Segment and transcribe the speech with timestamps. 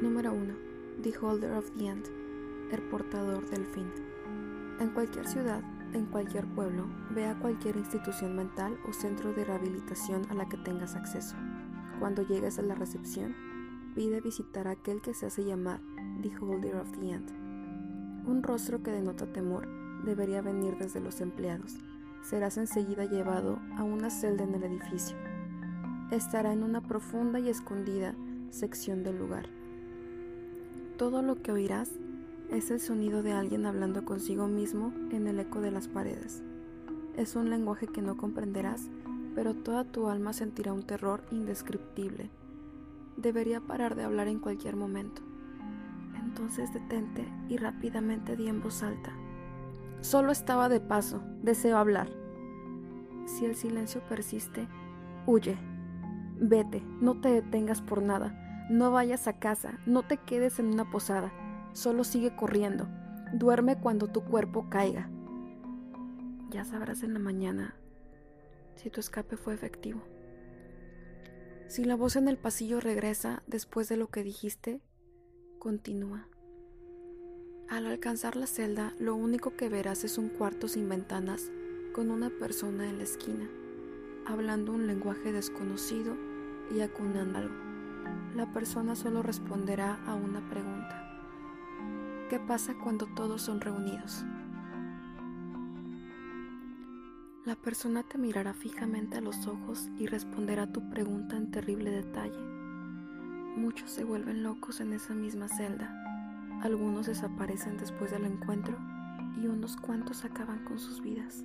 [0.00, 2.04] The Holder of the End,
[2.70, 3.90] el portador del fin.
[4.78, 5.60] En cualquier ciudad,
[5.92, 10.56] en cualquier pueblo, ve a cualquier institución mental o centro de rehabilitación a la que
[10.58, 11.34] tengas acceso.
[11.98, 13.34] Cuando llegues a la recepción,
[13.96, 15.80] pide visitar a aquel que se hace llamar
[16.22, 17.30] The Holder of the End.
[18.28, 19.66] Un rostro que denota temor
[20.04, 21.76] debería venir desde los empleados.
[22.22, 25.16] Serás enseguida llevado a una celda en el edificio.
[26.12, 28.14] Estará en una profunda y escondida
[28.50, 29.57] sección del lugar.
[30.98, 31.90] Todo lo que oirás
[32.50, 36.42] es el sonido de alguien hablando consigo mismo en el eco de las paredes.
[37.16, 38.90] Es un lenguaje que no comprenderás,
[39.34, 42.30] pero toda tu alma sentirá un terror indescriptible
[43.18, 45.22] debería parar de hablar en cualquier momento.
[46.24, 49.12] Entonces detente y rápidamente di en voz alta.
[50.00, 52.08] Solo estaba de paso, deseo hablar.
[53.26, 54.68] Si el silencio persiste,
[55.26, 55.58] huye.
[56.40, 60.90] Vete, no te detengas por nada, no vayas a casa, no te quedes en una
[60.90, 61.32] posada,
[61.72, 62.88] solo sigue corriendo.
[63.32, 65.10] Duerme cuando tu cuerpo caiga.
[66.50, 67.74] Ya sabrás en la mañana
[68.76, 70.02] si tu escape fue efectivo.
[71.66, 74.80] Si la voz en el pasillo regresa después de lo que dijiste,
[75.58, 76.28] continúa.
[77.68, 81.50] Al alcanzar la celda, lo único que verás es un cuarto sin ventanas
[81.92, 83.50] con una persona en la esquina,
[84.26, 86.16] hablando un lenguaje desconocido
[86.74, 87.67] y acunándolo.
[88.34, 91.04] La persona solo responderá a una pregunta.
[92.28, 94.24] ¿Qué pasa cuando todos son reunidos?
[97.44, 102.38] La persona te mirará fijamente a los ojos y responderá tu pregunta en terrible detalle.
[103.56, 105.90] Muchos se vuelven locos en esa misma celda.
[106.62, 108.76] Algunos desaparecen después del encuentro
[109.42, 111.42] y unos cuantos acaban con sus vidas.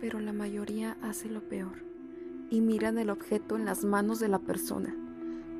[0.00, 1.84] Pero la mayoría hace lo peor
[2.48, 4.94] y miran el objeto en las manos de la persona.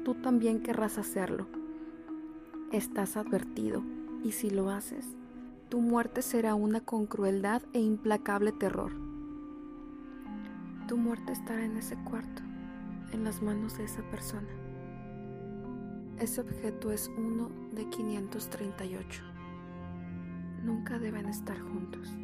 [0.05, 1.47] Tú también querrás hacerlo.
[2.73, 3.83] Estás advertido
[4.23, 5.07] y si lo haces,
[5.71, 8.93] tu muerte será una con crueldad e implacable terror.
[10.89, 12.43] Tu muerte estará en ese cuarto,
[13.13, 14.49] en las manos de esa persona.
[16.19, 19.23] Ese objeto es uno de 538.
[20.63, 22.15] Nunca deben estar juntos.